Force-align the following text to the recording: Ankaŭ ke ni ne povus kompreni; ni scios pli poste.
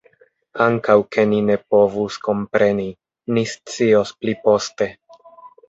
Ankaŭ 0.63 0.95
ke 1.15 1.25
ni 1.33 1.41
ne 1.49 1.57
povus 1.75 2.17
kompreni; 2.29 2.87
ni 3.37 3.47
scios 3.55 4.17
pli 4.19 4.39
poste. 4.49 4.93